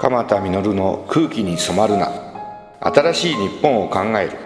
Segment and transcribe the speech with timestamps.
[0.00, 2.10] 鎌田実の空気に染まるな。
[2.80, 4.38] 新しい日本を考える。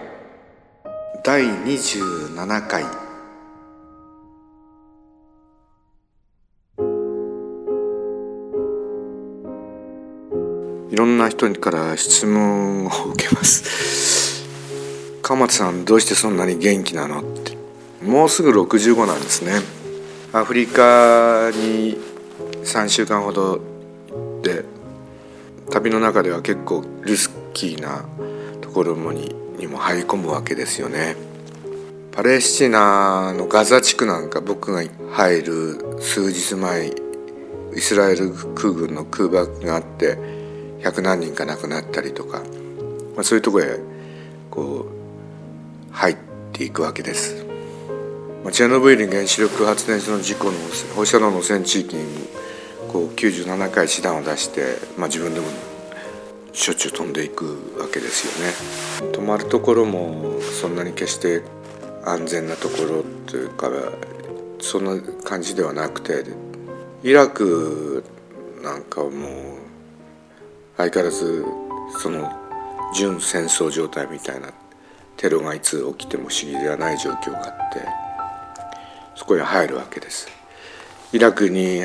[1.23, 2.83] 第27回。
[10.91, 14.43] いろんな人から質問を受けます。
[15.21, 17.55] 鎌田さんどうしてそんなに元気なのって。
[18.03, 19.61] もうすぐ65なんですね。
[20.33, 21.97] アフリカに
[22.65, 23.61] 3週間ほど
[24.43, 24.65] で
[25.71, 28.05] 旅の中では結構リスキーな
[28.61, 31.15] ところもににも入り込むわけですよね
[32.11, 36.93] パレスチナのガザ地区なんか僕が入る数日前
[37.75, 40.17] イスラエル空軍の空爆があって
[40.81, 42.39] 100何人か亡くなったりとか、
[43.15, 43.79] まあ、そういうとこへ
[44.49, 46.17] こう入っ
[46.53, 47.45] ていくわけです。
[48.43, 50.53] まあ、チェノブイリ原子力発電所の事故の
[50.95, 52.03] 放射能の汚染地域に
[52.95, 55.47] こう97回師団を出して、まあ、自分でも
[56.53, 58.41] しょっちゅう飛んでいくわけです
[59.01, 59.11] よね。
[59.11, 61.41] 泊まるところもそんなに決して
[62.05, 63.69] 安全なところというか
[64.61, 66.23] そんな感じではなくて
[67.03, 68.05] イラク
[68.63, 69.11] なんかもう
[70.77, 71.43] 相変わらず
[71.99, 72.31] その
[72.95, 74.53] 準戦争状態みたいな
[75.17, 77.85] テロがいつ起きても不思議ではない状況があって
[79.15, 80.29] そこへ入るわけです
[81.11, 81.81] イラクに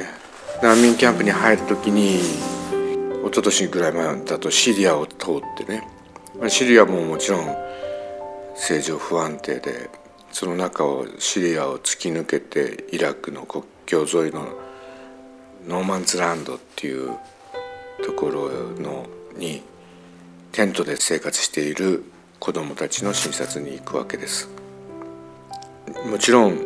[0.63, 2.23] 難民キャンプに入る時に一
[3.25, 5.89] 昨年ぐらい前だとシリアを通ってね。
[6.49, 7.47] シリアももちろん
[8.55, 9.89] 政情不安定で
[10.33, 14.49] その中をシリアを突き抜けてイラクの国境沿いの
[15.67, 17.17] no man's land っていう
[18.05, 19.07] ところの
[19.39, 19.63] に
[20.53, 22.05] テントで生活している
[22.39, 24.51] 子どもたちの診察に行くわけです。
[26.05, 26.59] もちろん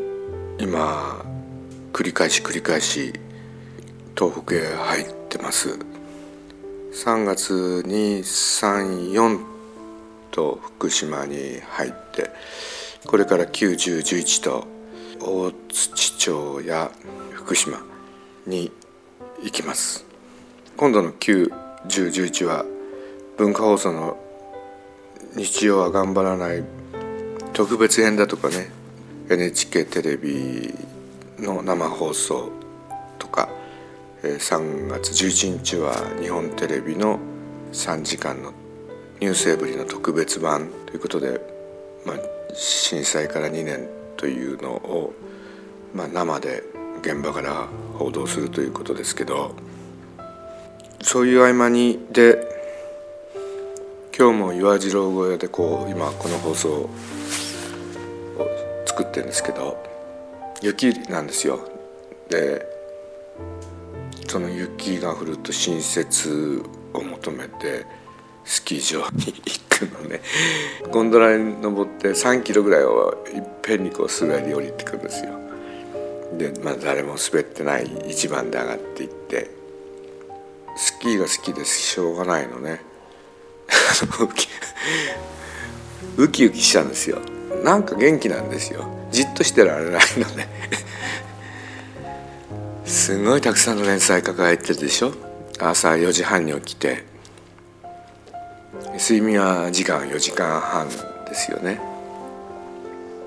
[0.58, 1.24] 今
[1.92, 3.12] 繰り返し繰り返し
[4.16, 5.78] 東北へ入ってます。
[6.92, 9.40] 3月に34
[10.30, 12.30] と福島に入って
[13.06, 14.66] これから9011と
[15.20, 16.92] 大槌町や
[17.32, 17.82] 福島
[18.46, 18.70] に
[19.42, 20.04] 行きます。
[20.76, 22.64] 今度の91011は
[23.36, 24.16] 文化放送の
[25.34, 26.64] 「日曜は頑張らない」
[27.52, 28.70] 特別編だとかね
[29.28, 30.74] NHK テレビ
[31.38, 32.50] の生放送
[34.32, 37.18] 3月11日は日本テレビの
[37.72, 38.52] 3時間の
[39.20, 41.40] 「ニュースエブリ」の特別版ということで、
[42.06, 42.16] まあ、
[42.54, 45.12] 震災から2年というのを、
[45.94, 46.62] まあ、生で
[47.02, 47.68] 現場から
[47.98, 49.54] 報道するということですけど
[51.02, 52.38] そういう合間にで
[54.16, 56.90] 今日も岩次郎小屋でこう今この放送を
[58.86, 59.76] 作ってるんですけど
[60.62, 61.60] 雪なんですよ。
[62.30, 62.73] で
[64.34, 66.60] その雪が降ると新雪
[66.92, 67.86] を求めて
[68.44, 70.22] スキー場に行くのね。
[70.90, 75.38] ゴンドラに登って3キロぐらいをいっぺんにこう滑り降りてくるんですよ。
[76.36, 79.52] で、まあ、誰も滑ってない一番で上がっていって
[80.76, 82.80] スキーが好きでしょうがないのね。
[86.18, 87.20] ウキウキしたんですよ。
[87.62, 88.84] なんか元気なんですよ。
[89.12, 90.48] じっとしてられないのね。
[92.84, 95.12] すごいたくさんの連載抱えてるでしょ？
[95.58, 97.04] 朝4時半に起きて。
[98.98, 101.80] 睡眠は時間4時間半ですよね。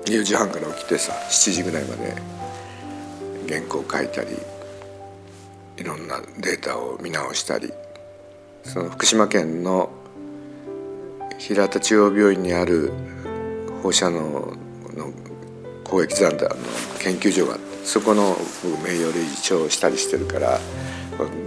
[0.04, 2.14] 4時半から起きてさ7時ぐらいまで
[3.48, 4.30] 原稿書いたり
[5.76, 7.72] いろんなデータを見直したり。
[8.64, 9.90] その福島県の
[11.38, 12.92] 平田中央病院にある
[13.82, 14.56] 放射能の
[15.88, 16.54] 公益残高の
[17.00, 18.36] 研究所があってそこの
[18.84, 20.60] 名誉理事長をしたりしてるから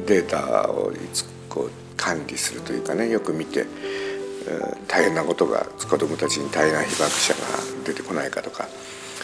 [0.07, 3.66] データをいつこう管理するというかねよく見て
[4.88, 7.40] 大変なことが子どもたちに大変な被爆者が
[7.85, 8.68] 出てこないかとか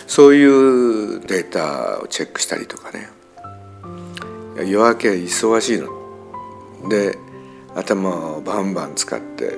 [0.05, 3.09] そういうデータをチェックしたりとかね
[4.57, 7.17] 夜明け忙しいので
[7.75, 9.57] 頭をバンバン使って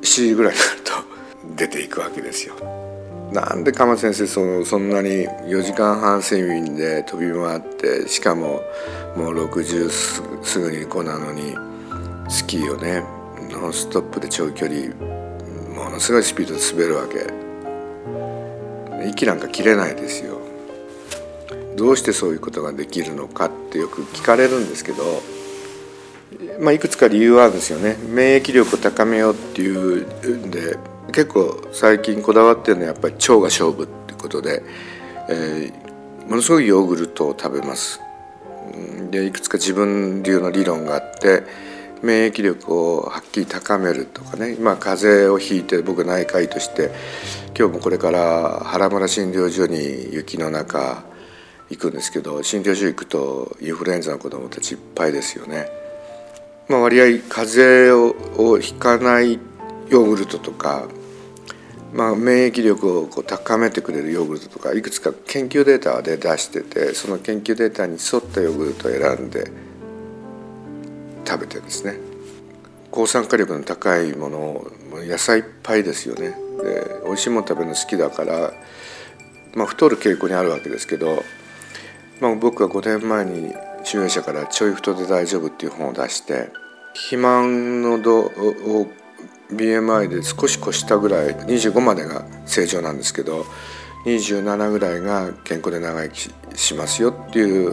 [0.00, 2.85] 7時ぐらいになると出ていくわけですよ。
[3.32, 8.62] なんで鎌先生そのそんなに4時間半睡眠で飛び回ってしかも
[9.16, 11.56] もう60すすぐに子なのに
[12.28, 13.02] スキーをね
[13.50, 14.94] ノンストップで長距離
[15.74, 17.46] ものすごいスピードで滑るわけ。
[19.08, 20.40] 息なんか切れないですよ。
[21.76, 25.04] どうしてそういうことができるのかってよく聞かれるんですけど、
[26.60, 27.96] まあ、いくつか理由はあるんですよね。
[28.08, 30.78] 免疫力を高めようっていうんで
[31.12, 34.62] 結構最近こだわってるのはやっぱり腸が勝負ってことで、
[35.28, 38.00] えー、ものすごいヨーグルトを食べます
[39.10, 41.44] でいくつか自分流の理論があって、
[42.02, 46.90] 免疫力をはっきり高めるとかね今風邪をひいて僕内科医として
[47.56, 51.04] 今日もこれから原村診療所に雪の中
[51.70, 55.68] 行くんですけど診療所行くとインフルエンザの子どもたちいっぱいですよね。
[56.68, 59.38] まあ、割合風邪をひかない
[59.88, 60.88] ヨーグルトとか、
[61.92, 69.50] まあ、免疫力をこう高めてくれるヨーグルトとかいくつか研究データで出しててその研究データに沿ったヨーグルトを選んで
[71.26, 71.98] 食べてですね。
[72.90, 74.70] 抗酸化力の高いものを
[75.06, 76.30] 野菜いっぱいですよね。
[76.62, 78.52] で美味しいもの食べるの好きだから、
[79.54, 81.22] まあ、太る傾向にあるわけですけど、
[82.20, 83.54] まあ、僕は5年前に
[83.84, 86.50] 集英社から「ちょい太で大丈夫」っていう本を出して
[86.94, 88.86] 肥満の度を
[89.50, 93.44] BMI で少し越したぐらい25までが正常なんですけど
[94.04, 97.70] 27ぐらいが健康で長生きしますよっていう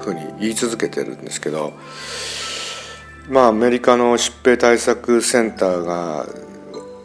[0.00, 1.72] ふうに言い続けてるんですけど
[3.28, 6.26] まあアメリカの疾病対策センターが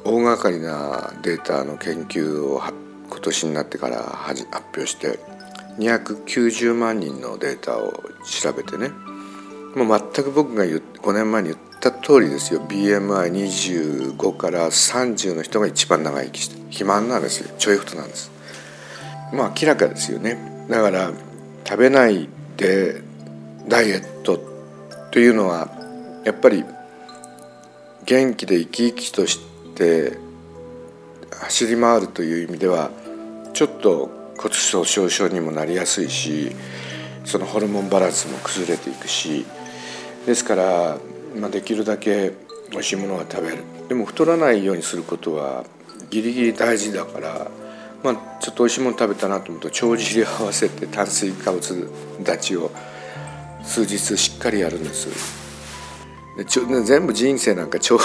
[0.04, 2.62] 大掛かりなデータの研究を
[3.10, 4.46] 今年になってから発
[4.76, 5.20] 表して
[5.78, 8.92] 290万人のデータを調べてね
[9.76, 12.62] もう全く僕が5年前に言った通りですよ。
[12.62, 17.56] BMI25 から30の人が一番長生きして肥満なんですよ。
[17.58, 18.32] ちょい太なんです。
[19.34, 20.66] まあ明らかですよね。
[20.70, 21.12] だから
[21.66, 22.28] 食べない
[22.58, 23.02] で
[23.68, 24.40] ダイエット
[25.12, 25.70] というのは
[26.26, 26.64] やっぱり
[28.06, 29.40] 元気で生き生きとし
[29.76, 30.18] て
[31.32, 32.92] 走り回るという意味では
[33.54, 36.52] ちょっと骨粗しょう症にもなりやすいし
[37.26, 39.46] そのホルモンバランスも崩れていくし
[40.26, 40.98] ですから、
[41.40, 42.34] まあ、できるだけ
[42.72, 43.64] 美味しいものは食べる。
[43.90, 45.66] でも太らないようにすることは
[46.10, 47.52] ギリギリ大事だから、
[48.04, 51.90] まあ、ちょっと美味しいもの食べたなと思うと帳尻合わせて炭水化物
[52.24, 52.72] たちを
[53.64, 55.42] 数日しっかりやるんです。
[56.38, 58.00] でちょ全部人生なんか 帳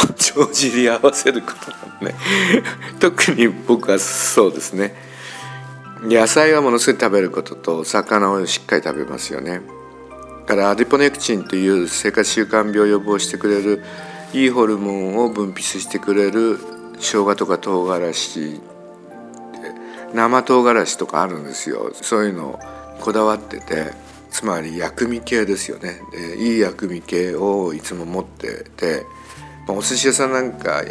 [0.52, 2.14] 尻合わせることなんね
[2.98, 4.94] 特に僕はそうですね。
[6.02, 9.62] 野菜はものすごい食べることと魚をしっかり食べますよね。
[10.46, 13.82] からアディポネクチンという生活習慣病を予防してくれる
[14.32, 16.58] いいホルモンを分泌してくれる
[16.98, 18.60] 生姜とか唐辛子
[20.14, 21.90] 生唐辛子とかあるんですよ。
[21.94, 22.60] そういうのを
[23.00, 23.92] こだわってて
[24.30, 26.00] つまり薬味系ですよね。
[26.12, 29.04] でいい薬味系をいつも持ってて、
[29.66, 30.82] まあ、お寿司屋さんなんか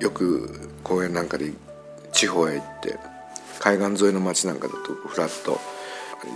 [0.00, 1.52] よく公園なんかで
[2.12, 2.96] 地方へ行って
[3.60, 5.60] 海岸沿いの町なんかだとふらっと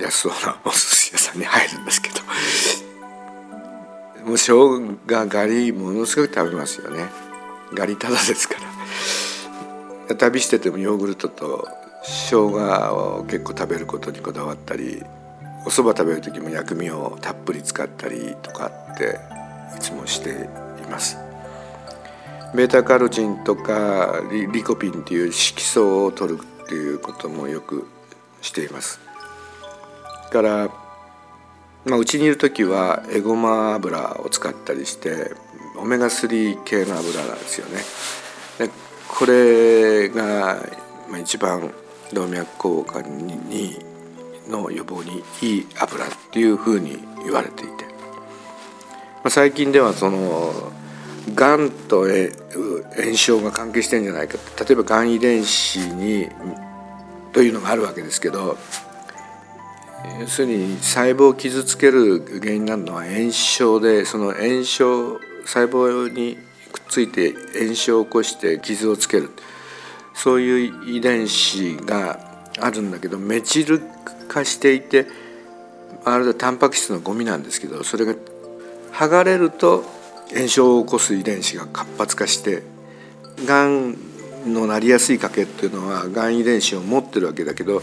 [0.00, 2.20] 安そうなお寿司屋さんに入るんですけど
[4.26, 7.06] もう生姜ガリものすごく食べますよね
[7.74, 8.56] ガリただですか
[10.08, 11.68] ら旅しててもヨーグルトと
[12.04, 12.50] 生姜
[13.18, 15.02] を結構食べることにこだわったり
[15.64, 19.20] お蕎麦食べる時も薬味をたっぷり使ったりとかって
[19.76, 20.34] いつもしてい
[20.90, 21.16] ます。
[22.54, 24.20] ベータカロチンとか
[24.52, 27.86] リコピンっていう色素を取るっていうこともよく
[28.42, 29.00] しています。
[30.30, 30.68] から、
[31.84, 35.32] まあ、うちにいる時はエゴマ油を使ったりして
[35.76, 37.80] オメガ3系の油なんですよね。
[38.58, 38.70] で
[39.08, 40.64] これが
[41.20, 41.72] 一番
[42.12, 43.78] 動脈硬化に
[44.48, 50.72] の予防にいい油っていうふうに言われていて、まあ、最近ではその
[51.34, 56.28] がんと炎症が関係してんじゃないか例えばがん遺伝子に
[57.32, 58.56] というのがあるわけですけど
[60.20, 66.36] 要するに細胞を傷つける原因になるのは炎症でその炎症細胞に
[66.72, 69.30] くっついて炎症を起こして傷をつける。
[70.14, 72.18] そういう遺伝子が
[72.60, 73.80] あるんだけどメチル
[74.28, 75.06] 化していて
[76.04, 78.14] あれはタンパク質のゴミなんですけどそれが
[78.92, 79.84] 剥がれると
[80.34, 82.62] 炎症を起こす遺伝子が活発化して
[83.46, 83.96] がん
[84.46, 87.82] のなりやすい家系っていうのはがん遺伝子を持ってるわけだけど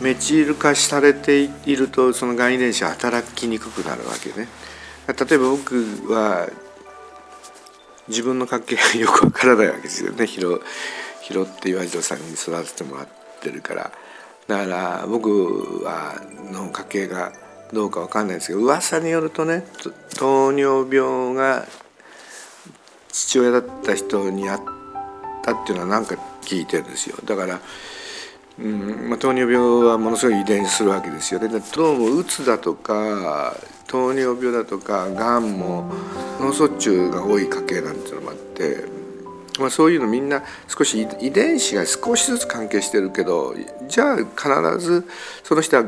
[0.00, 4.48] メチル化されているとそのがん遺伝子は働きにくくなるわけね。
[5.06, 5.74] 例えば僕
[6.12, 6.48] は
[8.08, 10.60] 自分の家系がよくわからないわけですよね拾
[11.42, 13.08] って岩城さんに育ててもらっ
[13.40, 13.92] てるから。
[14.46, 16.20] だから僕は
[16.52, 17.32] の家系が
[17.72, 19.64] どうかわかんないですけど噂によるとね
[20.16, 21.66] 糖尿病が
[23.10, 24.60] 父親だった人にあっ
[25.42, 27.60] たっていうのは何か聞いてるんですよだから、
[28.58, 29.08] うん。
[29.10, 31.48] まあ、糖尿病はものすごい遺伝するわけですよね。
[31.74, 33.56] どうもうつだとか
[33.86, 35.92] 糖尿病だとかがんも
[36.40, 38.94] 脳卒中が多い家系なんていうのもあって
[39.58, 43.54] まあ、そういうのみんな少し遺伝子が少しずつ関係してるけど
[43.88, 45.06] じゃあ必ず
[45.44, 45.84] その人は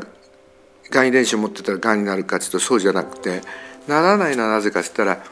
[0.91, 3.41] がん遺伝子を持ってたらがんになるかっていうとそうじゃなくて
[3.89, 5.25] ならないのはなぜかって言ったら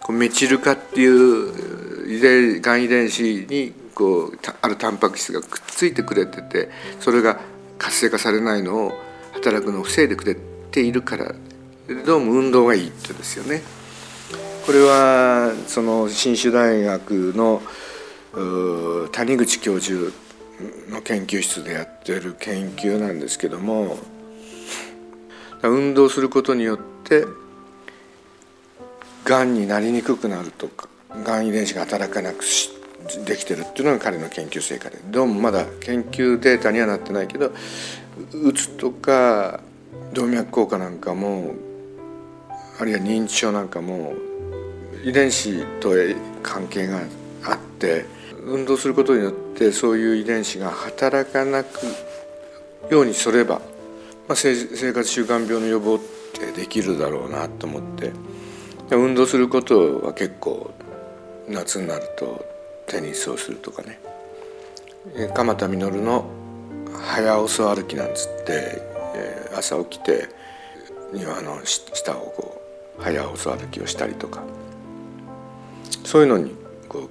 [0.00, 7.38] こうメチル化っていう遺伝がん遺伝子にこうあるタンパク質がくっついてくれててそれが
[7.76, 8.92] 活性化されないのを
[9.34, 10.34] 働くのを防いでくれ
[10.70, 11.34] ているから
[12.06, 13.60] どうも運動がいいってですよね。
[14.64, 17.60] これはその信州大学の
[19.12, 20.12] 谷口教授
[20.88, 23.98] の研究室でやってる研究なんですけども
[25.62, 27.26] 運動することによって
[29.24, 30.88] がんになりにくくなるとか
[31.24, 32.79] がん遺伝子が働かなくして
[33.24, 34.98] できてるっていうのが彼の研究成果で。
[35.10, 37.52] どうもまだ研究データにはなってないけど
[38.32, 39.60] うつとか
[40.12, 41.54] 動脈硬化なんかも
[42.78, 44.14] あるいは認知症なんかも
[45.04, 45.90] 遺伝子と
[46.42, 47.00] 関係が
[47.44, 48.06] あって
[48.44, 51.80] 運動することによってそういう遺伝子が働かなく
[52.90, 53.60] ようにすれば、
[54.28, 54.54] まあ、生
[54.92, 55.98] 活習慣病の予防っ
[56.32, 58.12] てできるだろうなと思って。
[58.96, 60.72] 運動することは結構
[61.48, 62.44] 夏になると
[62.90, 64.00] テニスをするとかね。
[65.32, 66.26] 鎌田稔の
[66.92, 68.82] 「早遅歩き」なんつって
[69.56, 70.28] 朝起きて
[71.12, 72.60] 庭の下をこ
[72.98, 74.42] う早遅歩きをしたりとか。
[76.04, 76.56] そういうのに
[76.88, 77.08] こう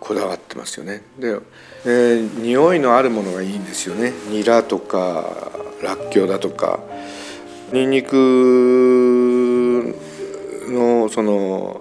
[0.00, 1.02] こだわってますよね。
[1.18, 1.38] で、
[1.86, 4.12] えー、匂いのあるものがいいんですよね。
[4.28, 5.24] ニラとか
[5.82, 6.80] らっきょうだとか。
[7.72, 9.94] にんにく
[10.68, 11.80] のその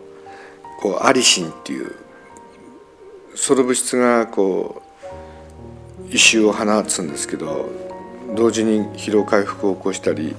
[0.81, 1.95] こうアリシンっていう
[3.37, 4.81] その物質がこ
[6.03, 7.69] う異臭を放つんですけど
[8.35, 10.35] 同時に疲労回復を起こしたり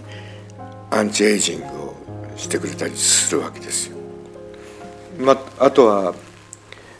[0.90, 1.94] アンチエイジングを
[2.36, 3.96] してくれたりするわけですよ。
[5.18, 6.14] まあとは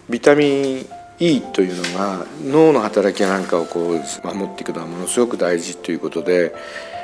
[0.08, 0.86] ビタミン
[1.18, 6.54] E というのが脳の働きなんかをこう守っていくのはものすごく大事ということで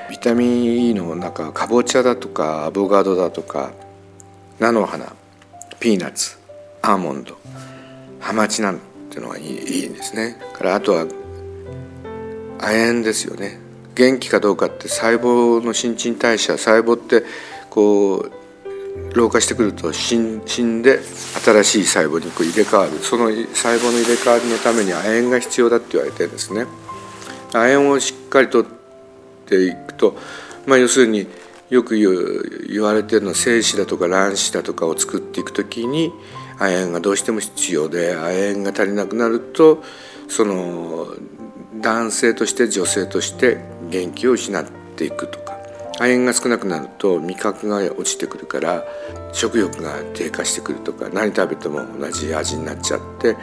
[0.08, 3.72] ビタミン E の中かぼちゃだとかアボカドだとか
[4.60, 5.12] 菜の花
[5.80, 6.38] ピーナッツ
[6.80, 7.36] アーモンド
[8.25, 10.40] ハマチなんていうのがいいんですね。
[10.54, 11.07] からあとは
[12.59, 13.59] 亜鉛ですよね。
[13.95, 17.23] 元気かどうかって細胞の新陳代謝細胞って
[17.69, 18.33] こう
[19.14, 20.40] 老化してくると死ん
[20.83, 21.00] で
[21.45, 22.93] 新しい細胞にこう入れ替わる。
[23.00, 26.64] その細胞の入れ替わりのために亜鉛が必要だって言われてるんですね。
[27.52, 28.66] 亜鉛をしっかりとっ
[29.45, 30.16] ていくと、
[30.66, 31.26] まあ、要するに
[31.69, 36.11] よく言われてるのは精子だとか卵子だとかを作っていく時に
[36.58, 39.82] 亜鉛がどうしても必要で亜鉛が足りなくなると
[40.28, 41.08] その
[41.80, 43.58] 男性として女性として
[43.90, 44.64] 元気を失っ
[44.96, 45.54] ていくとか。
[46.00, 48.84] 亜鉛が少なくなると味覚が落ちてくるから
[49.32, 51.08] 食欲が低下してくるとか。
[51.08, 53.37] 何食べても同じ味になっちゃって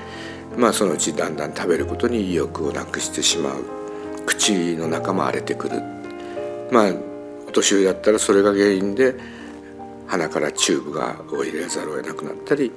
[0.57, 3.63] まあそのうちだんだん食べることに意欲をなくしてしまう。
[4.25, 5.81] 口の中も荒れてくる。
[6.71, 6.93] まあ
[7.47, 9.15] お年寄りだったらそれが原因で
[10.07, 12.71] 鼻からチューブがを入れざるを得なくなったり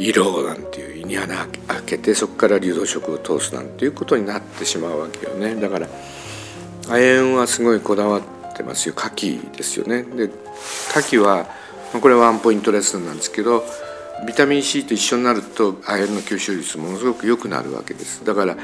[0.00, 5.54] 胃ろうなんていう胃に穴開けてそこから流動食を通すなんていうことになってしまうわけよね。
[5.56, 5.88] だから
[6.88, 8.22] 亜鉛はすごいこだわっ
[8.56, 8.94] てますよ。
[8.96, 10.02] 牡蠣ですよね。
[10.02, 11.46] で牡蠣は
[12.00, 13.62] これはワンポイントレッスンなんですけど
[14.26, 18.24] ビタミン C と一緒になると亜鉛の吸収率ものすごく良くなるわけです。
[18.24, 18.56] だから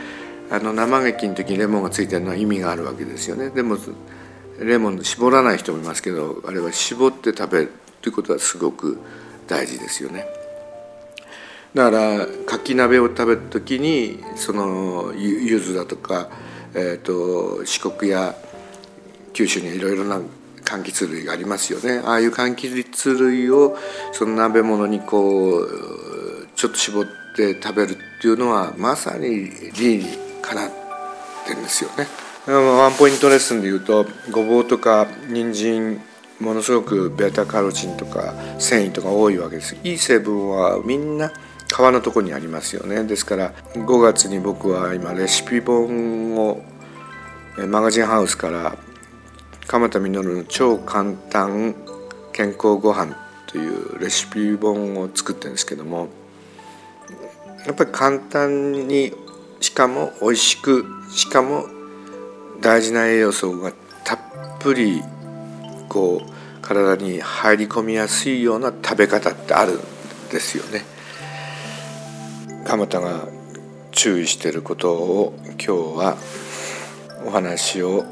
[0.50, 3.50] あの生牡蠣の時にレモンがついてるのは意味があるわけですよね。
[3.50, 3.76] でも
[4.58, 8.98] レモン絞らない人もいますけどあれは絞って食べるということはすごく
[9.46, 10.35] 大事ですよね。
[11.76, 16.30] だからかき鍋を食べる時にその柚子だとか、
[16.74, 18.34] えーと、四国や
[19.34, 20.16] 九州にいろいろな
[20.64, 23.76] 柑橘類がありますよねああいう柑橘類を
[24.12, 27.04] その鍋物にこうちょっと絞っ
[27.36, 30.04] て食べるっていうのはまさに理に
[30.40, 30.70] かなっ
[31.46, 32.06] てんですよね。
[32.46, 36.00] ワンポイントレッスンで言うとごぼうとか人参
[36.40, 41.32] ものすごくベータカロチンとか繊維とか多いわけですいい成分はみんな
[41.68, 46.62] 皮のとこにありますよねですから5月に僕は今レシピ本を
[47.68, 48.76] マガジンハウスから
[49.66, 51.74] 鎌田稔の超簡単
[52.32, 56.08] 健康ご飯というレシピ本を作ってるんですけども
[57.66, 59.12] やっぱり簡単に
[59.60, 61.64] しかも美味しくしかも
[62.60, 63.72] 大事な栄養素が
[64.04, 64.18] たっ
[64.60, 65.02] ぷり
[65.88, 69.80] こう体に入り込みやすいような食べ方ってあるん
[70.30, 70.95] ですよね。
[72.66, 73.28] 鎌田が
[73.92, 76.16] 注意していることを今日は
[77.24, 78.04] お話を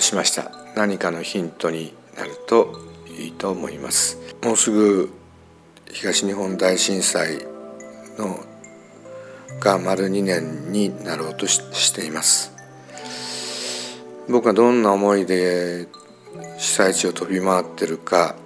[0.00, 0.50] しました。
[0.74, 2.72] 何かのヒントになると
[3.18, 4.18] いいと思います。
[4.42, 5.10] もうすぐ
[5.92, 7.46] 東日本大震災
[8.16, 8.40] の
[9.60, 12.50] が丸2年になろうとしています。
[14.26, 15.86] 僕がどんな思いで
[16.56, 18.36] 被災地を飛び回ってるか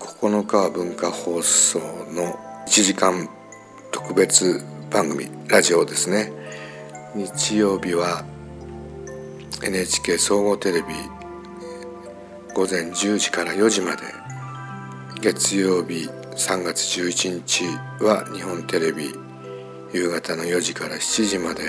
[0.00, 1.78] 9日は文化放送
[2.12, 3.28] の1時間
[3.96, 6.30] 特別番組ラジオですね。
[7.14, 8.26] 日曜日は
[9.64, 10.88] NHK 総合テレビ
[12.54, 14.02] 午前10時から4時まで。
[15.22, 17.64] 月曜日3月11日
[18.04, 19.14] は日本テレビ
[19.94, 21.62] 夕方の4時から7時まで。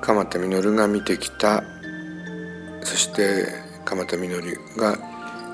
[0.00, 1.62] 鎌田稔が見てきた
[2.82, 3.46] そして
[3.84, 4.40] 鎌田稔
[4.78, 4.98] が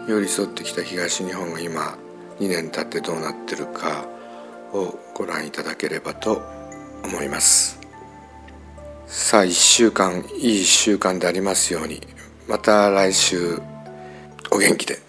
[0.06, 1.98] 寄り添ってきた東日本が今
[2.38, 4.13] 2年経ってどうなってるか。
[4.74, 6.42] をご覧いただければと
[7.04, 7.80] 思います。
[9.06, 12.00] さあ1週間いい1週間でありますように
[12.48, 13.60] また来週
[14.50, 15.03] お元気で。